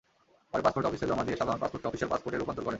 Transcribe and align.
পরে 0.51 0.63
পাসপোর্ট 0.65 0.85
অফিসে 0.87 1.09
জমা 1.11 1.23
দিয়ে 1.27 1.39
সাধারণ 1.39 1.59
পাসপোর্টকে 1.63 1.89
অফিশিয়াল 1.89 2.11
পাসপোর্টে 2.13 2.37
রূপান্তর 2.37 2.61
করেন। 2.63 2.69